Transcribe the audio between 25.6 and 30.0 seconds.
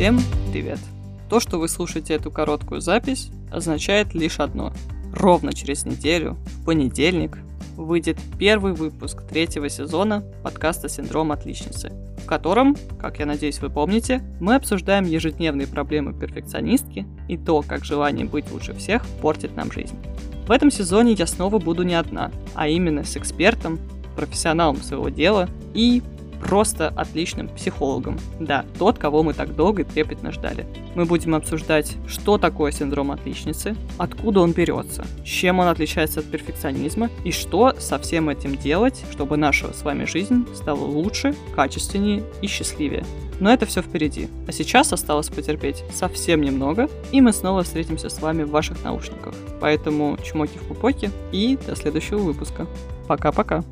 и просто отличным психологом. Да, тот, кого мы так долго и